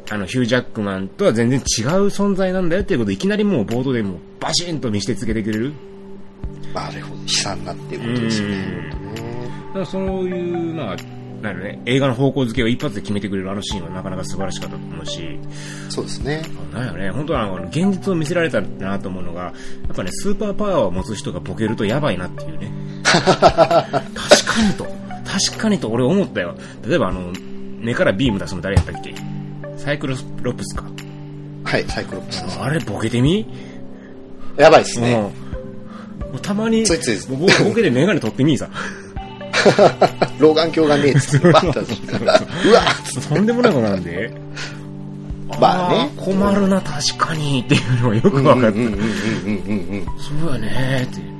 [0.10, 1.66] あの、ヒュージャックマンとは全然違う
[2.08, 5.74] 存在なんだよっていうことをいきなりもう冒頭でもうバシンと見せてつけてくれる。
[6.74, 8.92] まああれほど悲惨なっていうことですよね
[9.68, 10.96] だからそういう、まあ、
[11.42, 15.40] なるね、映画の方向づけを一発で決めてくれるあのシーンはなかなか素晴らしかったと思うし、
[15.90, 16.42] そうですね
[16.74, 19.54] なんやね、本当はあの現実を見せられたなと思うのが、や
[19.94, 22.72] っぱね、スーパーパワーを持つ人がボケるとやばいなっていうね。
[23.04, 24.02] 確か
[24.68, 24.86] にと。
[25.26, 26.56] 確かにと俺思ったよ。
[26.88, 27.32] 例えばあの、
[27.80, 29.14] 目からビーム出すの誰やったっけ？
[29.78, 30.84] サイクロプスか。
[31.64, 33.46] はいサイクロプスですあれボケてみ？
[34.58, 36.32] やばいですねうん。
[36.32, 38.70] もうたまに、ついついボボケでメガネ取ってみいさ。
[40.40, 41.80] 老眼鏡がねえ っつってバッと
[42.70, 42.82] うわ
[43.30, 44.32] とんでもないことなんで。
[45.60, 48.62] まあねー困るな、確かにっていうのがよく分かった。
[48.62, 48.74] そ
[50.50, 51.37] うやねって。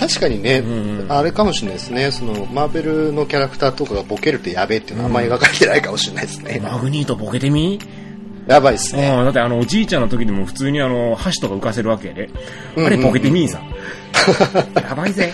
[0.00, 0.64] 確かにね、ん
[1.02, 7.78] うんあれかもしれないですねそのマーベルのキャラクターとかがボケるとやべえっていうのはあんまり描かれてないかもしれないですね、マグニートボケてみ？
[8.46, 12.30] やばいですねうん、だってあの、おじいちゃんの時でも普通にあの、箸とか浮かせるわけやで。
[12.76, 13.60] うんうんあれボケてみーさ。
[14.80, 15.32] やばいぜ。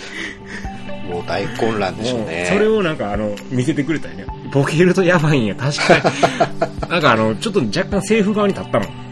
[1.09, 4.27] もう大混乱でしょうねそれをなんかあの、見せてくれたよね。
[4.53, 6.03] ボケるとやばいんや、確かに。
[6.91, 9.06] なんかあの、ちょっと若干政府側に立ったの。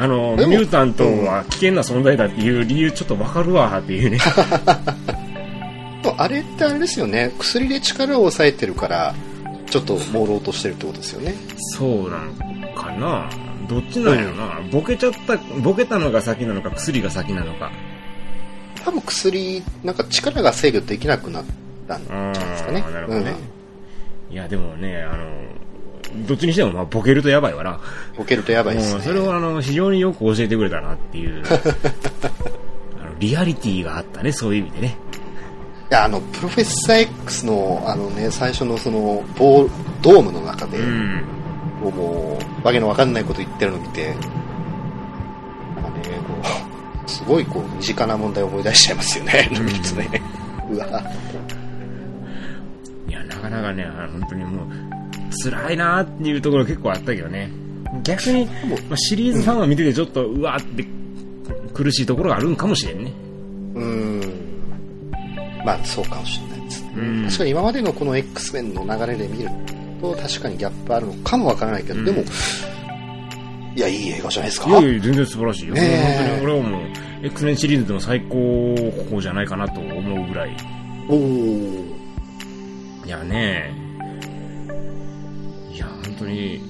[0.00, 4.18] あの、ミュータントは危険な存在だっていう理由ちょっとわかるわっていうね。
[6.16, 7.34] あれってあれですよね。
[7.38, 9.14] 薬で力を抑えてるから
[9.68, 11.34] ちょっと朦朧としてるってことですよね。
[11.76, 13.28] そうなんかな。
[13.68, 17.70] どっちなんやろな、ボケちゃった、ボケたのが先なのか薬が先なのか。
[18.82, 21.44] 多分薬なんか力が制御できなくなっ
[21.86, 22.80] たんじゃないですかね。
[22.80, 23.34] なるほどね。
[24.30, 25.59] いや、でもね、あの、
[26.26, 27.80] どっちにしても、まあ、ボケるとやばいわな。
[28.16, 28.96] ボケるとやばいですね。
[28.96, 31.42] うんそれを、あの、非常によく教えてくれたなっていう。
[33.00, 34.96] あのリアリティがあったね、そういう意味でね。
[35.90, 39.70] いや、あの、プロフェッサー X の、あのね、最初のその、ボー
[40.02, 41.22] ドームの中で、うん。
[41.80, 46.34] もう、わけのわかんないこと言ってるのを見て、なんかね、こ
[47.06, 49.72] う、すごいこう、身近な問題を思い出しちゃいますよね、うんね。
[50.70, 50.86] うわ
[53.08, 54.66] いや、なかなかね、本当にもう、
[55.30, 57.50] 辛いなっていうところ結構あったけどね。
[58.04, 58.46] 逆に、
[58.88, 60.86] まあ、シリーズファンは見ててちょっと、うわーって
[61.74, 63.12] 苦しいところがあるんかもしれんね。
[63.74, 64.20] うーん。
[65.64, 66.90] まあ、そうかもしれないですね。
[66.96, 69.50] うん確かに今までのこの X メンの流れで見る
[70.00, 72.22] と、確かにギャップあるのかもわからないけど、うんでも、
[73.76, 74.70] いや、いい映画じゃないですか？
[74.70, 75.74] いやいや、全然素晴らしいよ。
[75.74, 78.74] ねえ本当に俺はもう、X メンシリーズでも最高
[79.10, 80.56] 峰じゃないかなと思うぐらい。
[81.08, 82.00] おー。
[83.06, 83.74] いやね
[86.20, 86.62] 当に、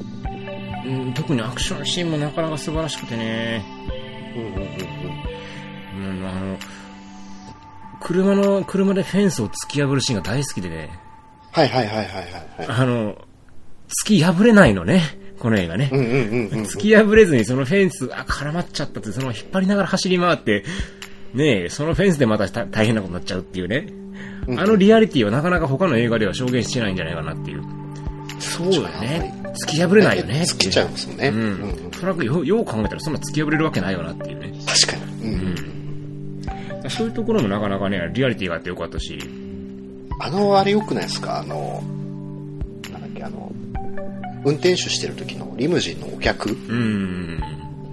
[0.86, 3.64] うん、特にアクションシーンもなかなか素晴らしくてね。
[4.36, 6.58] うんうんうんうんうん、あの、
[8.00, 10.90] 車の、車でフェンスを突き破るシーンが大好きでね。
[11.52, 12.24] はいはいはいはいはい
[12.58, 12.66] はい。
[12.68, 13.14] あの、
[13.88, 15.02] 突き破れないのね。
[15.38, 15.90] この映画ね。
[15.92, 20.64] 突き破れずにそのフェンス、あ、絡まっちゃったって、その引っ張りながら走り回って、
[21.34, 23.86] ねえ、そのフェンスでまたた大変なことになっちゃうっていうね。
[24.48, 27.79] うんあのリアリティはなかなか他の映画では証言してないんじゃないかなっていう。
[28.64, 29.34] そうよね。
[29.62, 30.42] 突き破れないよね。
[30.46, 31.28] 突きちゃうんですよね。
[31.28, 31.42] ううん
[31.88, 31.90] ん。
[31.92, 34.52] それはよよう考えたらそんな突き破れるわけないよなっていうね。
[34.66, 35.32] 確かに。
[35.32, 35.36] う
[36.86, 36.90] ん。
[36.90, 39.18] そういうところもなかなかね、リアリティがあってよかったし。
[40.20, 41.40] あの、あれ良くないですか？
[41.40, 41.82] あの、
[42.90, 43.52] なんだっけ、あの、
[44.44, 47.40] 運転手してる時のリムジンのお客うん。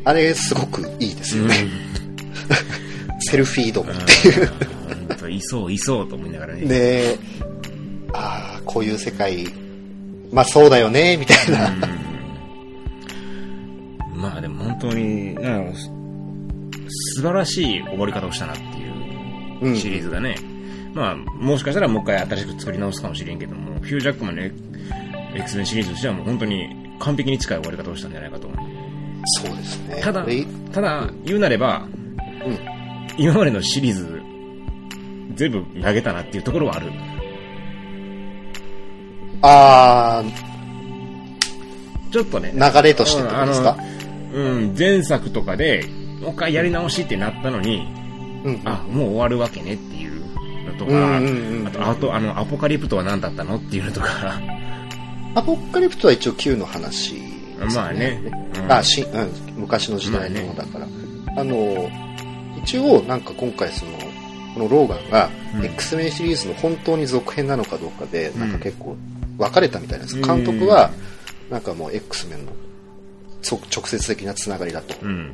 [0.06, 1.56] あれすごくいいですよね。
[3.30, 4.48] セルフィードもっていう。
[4.48, 6.62] 本当いそう、いそうと思いながらね。
[6.62, 7.20] で、
[8.14, 9.46] ああ、こういう世界、
[10.32, 11.72] まあそうだよね、みたいな。
[14.14, 15.92] まあでも本当に、なんかす
[17.16, 18.62] 素晴らしい終わり方をしたなって
[19.66, 20.36] いうシリーズがね。
[20.94, 24.42] まあ、もしかしたらもう一回新しく作り直すかもしれんけども、ヒュージャックマンの
[25.36, 26.68] X メンシリーズとしてはもう本当に
[27.00, 28.50] 完璧に近い終わり方をしたんじゃないかと。
[29.44, 30.02] そうですね。
[30.02, 30.26] ただ
[30.72, 31.88] ただ、言うなれば、
[32.46, 32.58] うん。
[33.18, 34.22] 今までのシリーズ、
[35.36, 36.92] 全部投げたなっていうところはある。
[39.42, 40.24] あ
[42.12, 42.52] ちょっとね。
[42.56, 43.78] ー、流れとしてってことですか？
[44.34, 45.86] うん、前作とかで、
[46.22, 47.88] もう一回やり直しってなったのに、
[48.44, 48.62] うん。
[48.66, 50.22] あ、もう終わるわけねっていう
[50.66, 54.40] のとうんか、うんうんうんあと、あと、あの、アポカリプトは何だったのっていうのとか、
[55.36, 58.22] アポカリプトは一応 Q の話ですよまあね。
[58.56, 60.88] うんあし、うん、昔の時代のものだから。
[61.38, 61.90] あの、
[62.64, 63.92] 一応、なんか今回その、
[64.54, 68.96] このローガンが、うん X メンシリーズの本当に続編なのかどうかで、んなんか結構
[69.38, 70.18] 分かれたみたいです。
[70.18, 70.92] うん監督は、
[71.50, 72.52] なんかもう X メンの
[73.42, 74.96] そ直接的なつながりだと。
[75.02, 75.34] うん。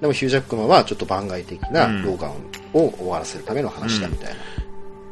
[0.00, 2.32] でもヒュージャックマンはちょっと番外的なうんローガン
[2.74, 4.36] を終わらせるための話だみたいな。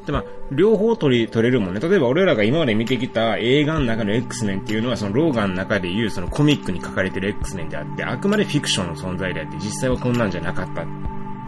[0.06, 1.80] で、まあ、両方取り、取れるもんね。
[1.80, 10.84] 例えば俺らが今まで見てきた映画の中の X メンっていうのは、そのローガンの中でいうそのコミックに書かれてる X メンであって、あくまでフィクションの存在であって、実際はこんなんじゃなかったっ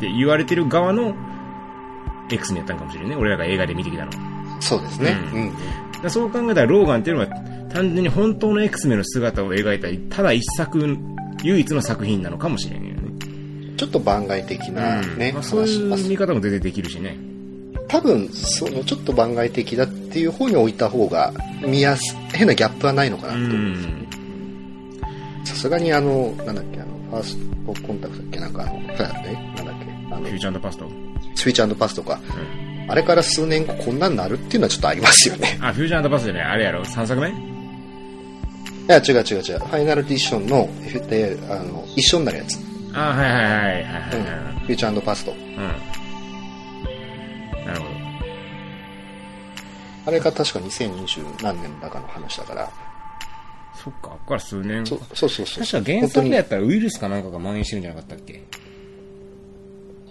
[0.01, 1.15] て言われてる側の
[2.31, 3.17] X メンやったんかもしれんね。
[3.17, 4.36] 俺らが映画で見てきたのは。
[4.61, 5.17] そうですね。
[5.33, 5.37] う
[6.05, 6.11] うん。
[6.11, 7.29] そう考えたらローガンっていうのは
[7.73, 10.97] 単純に本当の X メンの姿を描いたただ一作
[11.43, 17.19] 唯一の作品なのかもしれんよね、ちょっと番外的なね、まあ、そう話いう見方も全然できるしね。
[17.89, 21.33] 多分そのちょっと番外的だっていう方に置いた方が
[21.65, 23.91] 見やす変なギャップはないのかなうと思うんですよ。
[23.91, 23.97] ね
[25.43, 25.47] ん。
[25.47, 30.89] さすがにあのなんだっけあのファーストコンタクトだっけなんかあのえなんだっけあのフューチャーパスト、
[31.35, 32.21] スイッチパスとか
[32.89, 35.59] あれから数年後こんなんなるっていうのはちょっとありますよね。
[35.61, 36.53] あフューチャーパストじゃない。
[36.53, 37.29] あれやろ？3作目？
[37.29, 37.33] い
[38.89, 39.59] や違う違う違う。
[39.59, 42.59] ファイナルディッションのえであの一緒になるやつ、
[42.95, 43.83] あはいはいはいはいはい。
[43.83, 45.57] うん、フューチャーパストうん、
[47.67, 47.91] なるほど。
[50.07, 52.71] あれが確か2020何年だかの話だから。
[53.75, 55.65] そっかここから数年そそうそうそう。
[55.65, 58.43] 確か原作でやったらウイルスかなんかが蔓延してるんじゃなかったっけ？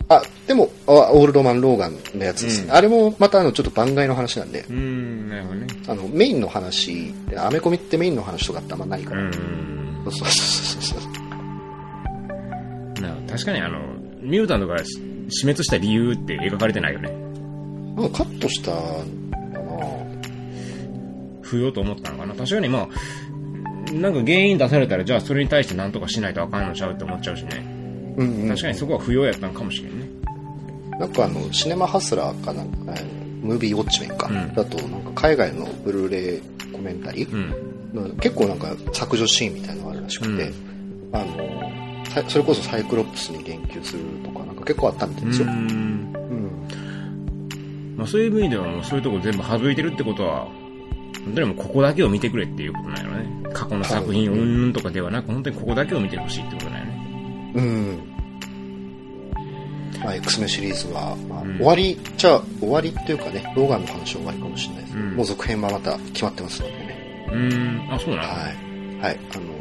[0.08, 2.68] あ、でも、あオールドマン・ローガンのやつですね。
[2.70, 2.76] うん。
[2.76, 4.66] あれもまたあのちょっと番外の話なんで。
[4.70, 5.68] う、んなるほどね。
[5.88, 9.22] あのメインの話アメコミってメインの話とかってあんまないから。
[9.22, 10.02] うん。
[10.06, 13.02] そうそうそうそう。
[13.02, 13.80] な確かにあの
[14.22, 15.00] ミュータントがし
[15.30, 17.10] 死滅した理由って描かれてないよね。
[17.96, 18.78] なんかカットしたの
[19.54, 19.86] かな。
[21.42, 22.36] 不要と思ったのかな。
[22.36, 22.88] 確かにまあ
[23.92, 27.75] なんか原因出されたらじゃあそれに対して何とかしないとあかんのちゃうって思っちゃうしね
[28.18, 28.50] うん、うん。
[28.50, 30.08] 確かにそこは不要やったのかもしれんね
[31.00, 36.42] なんかあの、シネマハスラーかなんか、えームービーウォッチメンか、うんだとなんか海外のブルーレイ
[36.72, 37.54] コメンタリー、うん。
[37.94, 40.52] まあ結構なんか削除シーンみたいなのがあるらしくて、
[41.12, 41.28] あの
[42.10, 45.54] さそれこそサイクロプスに言及するとかなんか結構あったみたいですよ、うん。
[45.54, 46.12] うん
[47.98, 50.48] まあそういう意味ではもうそういうとこ全部省いてるってことは、
[51.26, 53.28] 本当にもうここだけを見てくれっていうことなんやろね。
[53.54, 56.70] 過去の作品うんとかではなく、本当にここだけを見てほしいってこと。
[57.56, 58.12] うん。
[60.04, 61.58] まあ、X メンシリーズは、まあうん。
[61.58, 64.94] 終わりじゃあ終わりっていうかねローガンの話は終わりかもしれないです。
[64.96, 65.16] けど、うん。
[65.16, 67.28] もう続編はまた決まってますのでね。
[67.32, 67.88] うん。
[67.92, 68.28] あ、そうなの？
[68.28, 68.36] はい。
[69.02, 69.20] はい。
[69.34, 69.56] あのー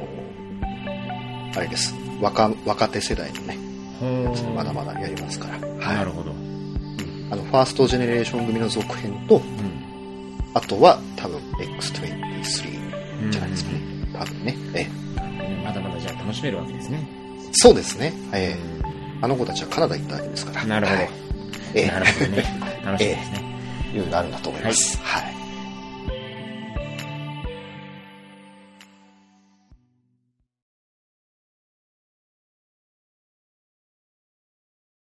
[1.57, 1.95] あれです。
[2.21, 3.57] 若若手世代のね
[4.01, 4.55] ほー。
[4.55, 5.97] まだまだやりますから、はい。
[5.99, 6.33] なるほど。
[6.33, 7.29] うん。
[7.31, 9.43] あのファーストジェネレーション組の続編とうん。
[10.53, 13.79] あとは多分 X23 じゃないですかね、
[14.13, 14.57] 多分ね。
[14.75, 14.85] ええ。
[15.49, 15.63] ね。
[15.65, 17.09] まだまだじゃあ楽しめるわけですね。
[17.55, 18.85] そうですね、ええ。
[19.23, 20.65] あの子たちはカナダ行ったわけですから。
[20.67, 20.99] なるほど。
[20.99, 21.11] はい。
[21.75, 21.87] ええ。
[21.89, 22.45] なるほどね。
[22.85, 23.45] 楽しみですね。
[23.95, 25.44] いうのがあるんだと思います、はい